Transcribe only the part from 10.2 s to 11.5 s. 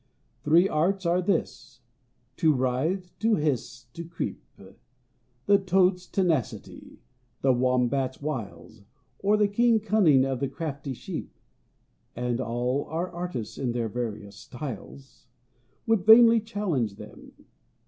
of the crafty Sheep